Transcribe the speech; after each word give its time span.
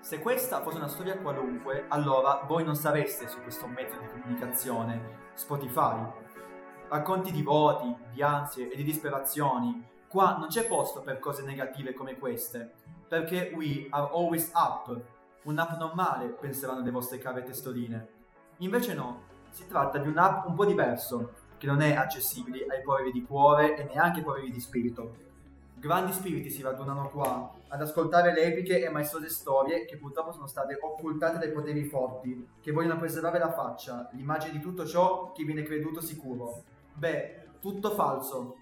Se 0.00 0.18
questa 0.18 0.62
fosse 0.62 0.78
una 0.78 0.88
storia 0.88 1.18
qualunque, 1.18 1.84
allora 1.88 2.42
voi 2.46 2.64
non 2.64 2.74
sareste 2.74 3.28
su 3.28 3.42
questo 3.42 3.66
mezzo 3.66 3.98
di 3.98 4.06
comunicazione, 4.08 5.28
Spotify. 5.34 6.02
Racconti 6.88 7.30
di 7.30 7.42
voti, 7.42 7.94
di 8.10 8.22
ansie 8.22 8.70
e 8.70 8.76
di 8.76 8.82
disperazioni. 8.82 9.86
Qua 10.08 10.38
non 10.38 10.48
c'è 10.48 10.66
posto 10.66 11.02
per 11.02 11.18
cose 11.18 11.44
negative 11.44 11.92
come 11.92 12.16
queste, 12.16 12.72
perché 13.06 13.52
we 13.54 13.88
are 13.90 14.08
always 14.10 14.50
up. 14.54 14.98
Un'app 15.42 15.78
normale, 15.78 16.28
penseranno 16.28 16.82
le 16.82 16.90
vostre 16.90 17.18
care 17.18 17.42
testoline. 17.42 18.08
Invece 18.58 18.94
no, 18.94 19.24
si 19.50 19.66
tratta 19.68 19.98
di 19.98 20.08
un'app 20.08 20.46
un 20.46 20.54
po' 20.54 20.64
diverso, 20.64 21.34
che 21.58 21.66
non 21.66 21.82
è 21.82 21.94
accessibile 21.94 22.64
ai 22.64 22.82
poveri 22.82 23.12
di 23.12 23.22
cuore 23.22 23.76
e 23.76 23.84
neanche 23.84 24.20
ai 24.20 24.24
poveri 24.24 24.50
di 24.50 24.60
spirito 24.60 25.28
grandi 25.80 26.12
spiriti 26.12 26.50
si 26.50 26.60
radunano 26.60 27.08
qua 27.08 27.50
ad 27.68 27.80
ascoltare 27.80 28.34
le 28.34 28.42
epiche 28.42 28.84
e 28.84 28.90
maestose 28.90 29.30
storie 29.30 29.86
che 29.86 29.96
purtroppo 29.96 30.30
sono 30.30 30.46
state 30.46 30.78
occultate 30.78 31.38
dai 31.38 31.50
poteri 31.52 31.84
forti, 31.84 32.48
che 32.60 32.70
vogliono 32.70 32.98
preservare 32.98 33.38
la 33.38 33.50
faccia, 33.50 34.10
l'immagine 34.12 34.52
di 34.52 34.60
tutto 34.60 34.84
ciò 34.84 35.32
che 35.32 35.42
viene 35.42 35.62
creduto 35.62 36.02
sicuro. 36.02 36.64
Beh, 36.92 37.46
tutto 37.60 37.92
falso. 37.92 38.56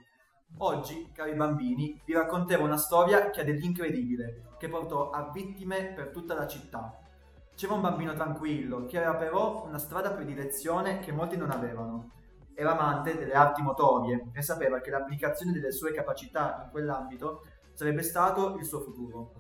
Oggi, 0.59 1.11
cari 1.13 1.35
bambini, 1.35 2.01
vi 2.05 2.13
racconterò 2.13 2.63
una 2.63 2.79
storia 2.79 3.31
che 3.31 3.41
ha 3.41 3.45
dell'incredibile, 3.45 4.55
che 4.57 4.69
portò 4.69 5.11
a 5.11 5.29
vittime 5.33 5.93
per 5.95 6.11
tutta 6.11 6.35
la 6.35 6.47
città. 6.47 7.01
C'era 7.57 7.75
un 7.75 7.81
bambino 7.81 8.15
tranquillo, 8.15 8.87
che 8.87 8.97
aveva 8.97 9.17
però 9.17 9.65
una 9.67 9.79
strada 9.79 10.13
predilezione 10.13 11.01
che 11.01 11.11
molti 11.11 11.37
non 11.37 11.51
avevano 11.51 12.13
era 12.59 12.73
amante 12.73 13.17
delle 13.17 13.35
arti 13.35 13.63
motorie 13.63 14.31
e 14.33 14.43
sapeva 14.43 14.81
che 14.81 14.91
l'applicazione 14.91 15.53
delle 15.53 15.71
sue 15.71 15.93
capacità 15.93 16.63
in 16.65 16.71
quell'ambito 16.73 17.45
sarebbe 17.73 18.03
stato 18.03 18.57
il 18.57 18.65
suo 18.65 18.81
futuro. 18.81 19.33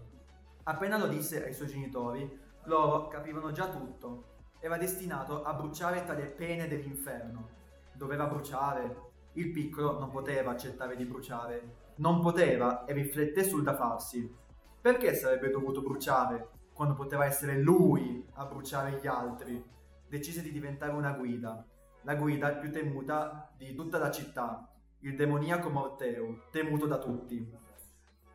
Appena 0.62 0.96
lo 0.96 1.08
disse 1.08 1.44
ai 1.44 1.52
suoi 1.52 1.66
genitori, 1.66 2.40
loro 2.66 3.08
capivano 3.08 3.50
già 3.50 3.70
tutto. 3.70 4.36
Era 4.60 4.76
destinato 4.76 5.42
a 5.42 5.52
bruciare 5.52 6.04
tra 6.04 6.14
le 6.14 6.26
pene 6.26 6.68
dell'inferno. 6.68 7.48
Doveva 7.92 8.26
bruciare. 8.26 9.06
Il 9.32 9.50
piccolo 9.50 9.98
non 9.98 10.10
poteva 10.10 10.52
accettare 10.52 10.94
di 10.94 11.04
bruciare. 11.04 11.94
Non 11.96 12.20
poteva 12.20 12.84
e 12.84 12.92
rifletté 12.92 13.42
sul 13.42 13.64
da 13.64 13.74
farsi. 13.74 14.32
Perché 14.80 15.16
sarebbe 15.16 15.50
dovuto 15.50 15.82
bruciare 15.82 16.50
quando 16.72 16.94
poteva 16.94 17.24
essere 17.24 17.58
lui 17.58 18.24
a 18.34 18.44
bruciare 18.44 19.00
gli 19.02 19.08
altri? 19.08 19.60
Decise 20.06 20.40
di 20.40 20.52
diventare 20.52 20.92
una 20.92 21.10
guida 21.10 21.66
la 22.02 22.14
guida 22.14 22.50
più 22.54 22.70
temuta 22.70 23.50
di 23.56 23.74
tutta 23.74 23.98
la 23.98 24.10
città, 24.10 24.68
il 25.00 25.16
demoniaco 25.16 25.68
Morteo, 25.68 26.44
temuto 26.50 26.86
da 26.86 26.98
tutti. 26.98 27.46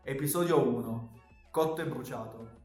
Episodio 0.04 0.68
1. 0.68 1.12
Cotto 1.50 1.82
e 1.82 1.86
bruciato. 1.86 2.62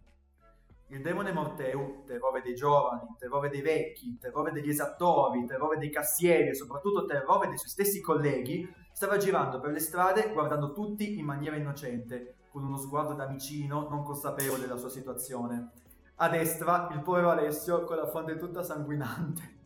Il 0.89 1.03
demone 1.03 1.33
Morteu, 1.33 2.05
terrore 2.07 2.41
dei 2.41 2.55
giovani, 2.55 3.15
terrore 3.19 3.51
dei 3.51 3.61
vecchi, 3.61 4.17
terrore 4.19 4.53
degli 4.53 4.71
esattori, 4.71 5.45
terrore 5.45 5.79
dei 5.79 5.91
cassieri 5.91 6.49
e 6.49 6.55
soprattutto 6.55 7.05
terrore 7.05 7.49
dei 7.49 7.59
suoi 7.59 7.71
stessi 7.71 8.01
colleghi, 8.01 8.67
stava 8.93 9.19
girando 9.19 9.61
per 9.61 9.73
le 9.73 9.81
strade 9.81 10.33
guardando 10.33 10.73
tutti 10.73 11.19
in 11.19 11.27
maniera 11.27 11.57
innocente, 11.57 12.37
con 12.51 12.65
uno 12.65 12.79
sguardo 12.79 13.13
da 13.13 13.27
vicino 13.27 13.87
non 13.89 14.03
consapevole 14.03 14.63
della 14.63 14.79
sua 14.79 14.89
situazione. 14.89 15.71
A 16.17 16.29
destra 16.29 16.89
il 16.93 17.03
povero 17.03 17.31
Alessio 17.31 17.85
con 17.85 17.97
la 17.97 18.07
fronte 18.07 18.37
tutta 18.37 18.63
sanguinante 18.63 19.58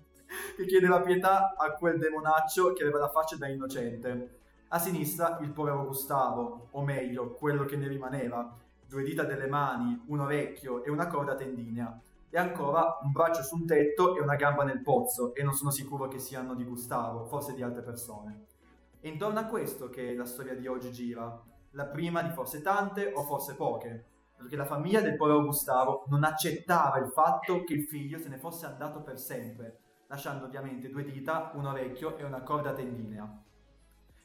che 0.57 0.65
chiedeva 0.67 1.01
pietà 1.01 1.55
a 1.57 1.73
quel 1.73 1.99
demonaccio 1.99 2.73
che 2.73 2.83
aveva 2.83 2.99
la 2.99 3.09
faccia 3.09 3.37
da 3.37 3.49
innocente. 3.49 4.39
A 4.69 4.79
sinistra 4.79 5.39
il 5.41 5.51
povero 5.51 5.85
Gustavo, 5.87 6.69
o 6.71 6.83
meglio, 6.83 7.33
quello 7.33 7.65
che 7.65 7.77
ne 7.77 7.89
rimaneva, 7.89 8.57
due 8.87 9.03
dita 9.03 9.25
delle 9.25 9.47
mani, 9.47 10.03
un 10.07 10.21
orecchio 10.21 10.83
e 10.85 10.91
una 10.91 11.07
corda 11.07 11.35
tendinea. 11.35 12.01
E 12.31 12.39
ancora 12.39 12.99
un 13.03 13.13
braccio 13.13 13.43
su 13.43 13.57
un 13.57 13.67
tetto 13.67 14.17
e 14.17 14.21
una 14.21 14.37
gamba 14.37 14.65
nel 14.65 14.81
pozzo, 14.81 15.35
e 15.35 15.43
non 15.43 15.53
sono 15.53 15.71
sicuro 15.71 16.09
che 16.09 16.19
siano 16.19 16.55
di 16.55 16.65
Gustavo, 16.65 17.27
forse 17.27 17.53
di 17.53 17.63
altre 17.63 17.83
persone. 17.83 18.47
E 19.01 19.09
intorno 19.09 19.41
a 19.41 19.45
questo 19.45 19.91
che 19.91 20.15
la 20.15 20.25
storia 20.25 20.55
di 20.55 20.67
oggi 20.67 20.91
gira, 20.93 21.43
la 21.73 21.87
prima 21.87 22.23
di 22.23 22.31
forse 22.31 22.63
tante 22.63 23.13
o 23.15 23.23
forse 23.25 23.55
poche, 23.55 24.05
perché 24.37 24.57
la 24.57 24.65
famiglia 24.65 25.01
del 25.01 25.17
povero 25.17 25.45
Gustavo 25.45 26.05
non 26.09 26.25
accettava 26.25 26.99
il 26.99 27.09
fatto 27.09 27.65
che 27.65 27.75
il 27.75 27.85
figlio 27.85 28.19
se 28.19 28.29
ne 28.29 28.39
fosse 28.39 28.67
andato 28.67 29.03
per 29.03 29.19
sempre, 29.19 29.79
lasciando 30.13 30.45
ovviamente 30.45 30.91
due 30.91 31.05
dita, 31.05 31.53
un 31.55 31.65
orecchio 31.65 32.19
e 32.19 32.25
una 32.25 32.43
corda 32.43 32.75
tendinea. 32.75 33.27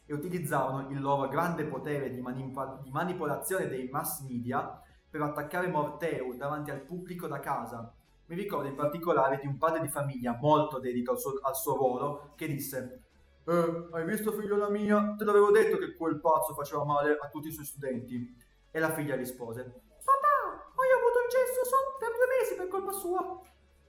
E 0.05 0.13
utilizzavano 0.13 0.89
il 0.89 0.99
loro 0.99 1.29
grande 1.29 1.63
potere 1.63 2.09
di, 2.09 2.19
manip- 2.19 2.81
di 2.81 2.91
manipolazione 2.91 3.69
dei 3.69 3.87
mass 3.89 4.19
media 4.27 4.81
per 5.09 5.21
attaccare 5.21 5.67
Morteu 5.67 6.35
davanti 6.35 6.71
al 6.71 6.81
pubblico 6.81 7.27
da 7.27 7.39
casa. 7.39 7.93
Mi 8.25 8.35
ricordo 8.35 8.67
in 8.67 8.75
particolare 8.75 9.39
di 9.39 9.47
un 9.47 9.57
padre 9.57 9.79
di 9.79 9.87
famiglia 9.87 10.37
molto 10.41 10.79
dedito 10.79 11.11
al 11.11 11.19
suo, 11.19 11.39
al 11.41 11.55
suo 11.55 11.77
ruolo 11.77 12.33
che 12.35 12.47
disse 12.47 13.03
eh, 13.45 13.87
hai 13.91 14.03
visto 14.03 14.33
figliola 14.33 14.67
mia? 14.67 15.15
Te 15.17 15.23
l'avevo 15.23 15.51
detto 15.51 15.77
che 15.77 15.95
quel 15.95 16.19
pazzo 16.19 16.53
faceva 16.53 16.83
male 16.83 17.17
a 17.17 17.29
tutti 17.29 17.47
i 17.47 17.53
suoi 17.53 17.65
studenti. 17.65 18.35
E 18.69 18.79
la 18.79 18.91
figlia 18.91 19.15
rispose 19.15 19.63
Papà, 19.63 20.73
ho 20.75 20.97
avuto 20.99 21.19
il 21.23 21.29
gesso 21.29 21.75
per 21.97 22.09
due 22.09 22.27
mesi 22.37 22.55
per 22.55 22.67
colpa 22.67 22.91
sua. 22.91 23.39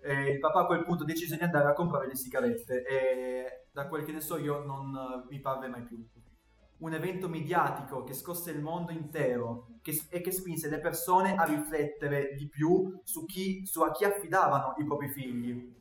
E 0.00 0.31
il 0.31 0.38
papà 0.38 0.60
a 0.60 0.66
quel 0.66 0.84
punto 0.84 1.04
decise 1.04 1.36
di 1.36 1.42
andare 1.42 1.69
a 1.69 1.72
comprare 1.72 2.06
le 2.06 2.16
sigarette 2.16 2.84
e 2.84 3.66
da 3.72 3.88
quel 3.88 4.04
che 4.04 4.12
ne 4.12 4.20
so 4.20 4.36
io 4.36 4.64
non 4.64 4.92
mi 5.28 5.41
parve 5.41 5.69
mai 5.69 5.82
più. 5.82 6.04
Un 6.78 6.92
evento 6.92 7.28
mediatico 7.28 8.04
che 8.04 8.14
scosse 8.14 8.53
il 8.53 8.60
mondo 8.60 8.92
intero 8.92 9.66
che, 9.82 10.00
e 10.10 10.20
che 10.20 10.31
spinse 10.31 10.69
le 10.69 10.78
persone 10.78 11.34
a 11.34 11.42
riflettere 11.42 12.34
di 12.36 12.48
più 12.48 13.00
su, 13.03 13.25
chi, 13.25 13.66
su 13.66 13.82
a 13.82 13.91
chi 13.91 14.04
affidavano 14.04 14.75
i 14.78 14.84
propri 14.84 15.09
figli. 15.09 15.76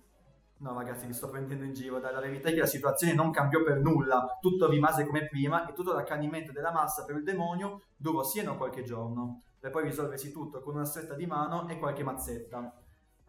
No 0.60 0.74
ragazzi, 0.74 1.06
vi 1.06 1.14
sto 1.14 1.30
prendendo 1.30 1.66
in 1.66 1.74
giro, 1.74 2.00
dalla 2.00 2.20
verità 2.20 2.50
è 2.50 2.54
che 2.54 2.60
la 2.60 2.66
situazione 2.66 3.14
non 3.14 3.30
cambiò 3.30 3.62
per 3.62 3.80
nulla, 3.80 4.38
tutto 4.42 4.68
rimase 4.68 5.06
come 5.06 5.28
prima 5.28 5.68
e 5.68 5.74
tutto 5.74 5.94
l'accanimento 5.94 6.52
della 6.52 6.72
massa 6.72 7.06
per 7.06 7.18
il 7.18 7.24
demonio 7.24 7.84
durò 7.96 8.24
siano 8.24 8.58
qualche 8.58 8.82
giorno, 8.82 9.44
per 9.60 9.70
poi 9.70 9.84
risolversi 9.84 10.32
tutto 10.32 10.62
con 10.62 10.74
una 10.74 10.86
stretta 10.86 11.14
di 11.14 11.28
mano 11.28 11.68
e 11.68 11.78
qualche 11.78 12.04
mazzetta. 12.04 12.74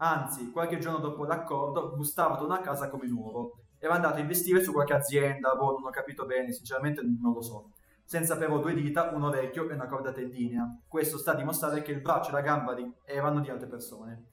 Anzi, 0.01 0.51
qualche 0.51 0.77
giorno 0.77 0.99
dopo 0.99 1.25
l'accordo, 1.25 1.93
Gustavo 1.95 2.37
tornò 2.37 2.55
a 2.55 2.61
casa 2.61 2.89
come 2.89 3.07
nuovo. 3.07 3.63
Era 3.77 3.95
andato 3.95 4.15
a 4.15 4.19
investire 4.19 4.61
su 4.61 4.71
qualche 4.71 4.93
azienda, 4.93 5.55
boh, 5.55 5.77
non 5.77 5.87
ho 5.87 5.89
capito 5.89 6.25
bene, 6.25 6.53
sinceramente 6.53 7.01
non 7.01 7.33
lo 7.33 7.41
so. 7.41 7.71
Senza 8.05 8.37
però 8.37 8.59
due 8.59 8.73
dita, 8.73 9.11
un 9.13 9.23
orecchio 9.23 9.69
e 9.69 9.73
una 9.73 9.87
corda 9.87 10.11
tendinea. 10.11 10.65
Questo 10.87 11.17
sta 11.17 11.31
a 11.31 11.35
dimostrare 11.35 11.81
che 11.81 11.91
il 11.91 12.01
braccio 12.01 12.29
e 12.29 12.33
la 12.33 12.41
gamba 12.41 12.73
di... 12.73 12.89
erano 13.03 13.41
di 13.41 13.49
altre 13.49 13.67
persone. 13.67 14.25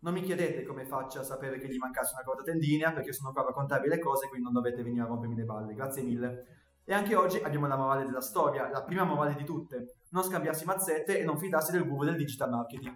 Non 0.00 0.12
mi 0.12 0.20
chiedete 0.20 0.62
come 0.64 0.84
faccia 0.84 1.20
a 1.20 1.24
sapere 1.24 1.58
che 1.58 1.68
gli 1.68 1.78
mancasse 1.78 2.12
una 2.14 2.22
corda 2.22 2.42
tendinea, 2.42 2.92
perché 2.92 3.14
sono 3.14 3.32
qua 3.32 3.42
a 3.42 3.46
raccontarvi 3.46 3.88
le 3.88 3.98
cose, 3.98 4.28
quindi 4.28 4.44
non 4.44 4.52
dovete 4.52 4.82
venire 4.82 5.04
a 5.04 5.06
rompermi 5.06 5.36
le 5.36 5.44
balle. 5.44 5.72
Grazie 5.72 6.02
mille. 6.02 6.44
E 6.84 6.92
anche 6.92 7.14
oggi 7.14 7.38
abbiamo 7.38 7.66
la 7.66 7.76
morale 7.76 8.04
della 8.04 8.20
storia, 8.20 8.68
la 8.68 8.82
prima 8.82 9.04
morale 9.04 9.34
di 9.34 9.44
tutte. 9.44 9.96
Non 10.10 10.22
scambiarsi 10.22 10.66
mazzette 10.66 11.18
e 11.18 11.24
non 11.24 11.38
fidarsi 11.38 11.72
del 11.72 11.88
guru 11.88 12.04
del 12.04 12.16
digital 12.16 12.50
marketing. 12.50 12.94